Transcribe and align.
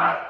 Bye. 0.00 0.29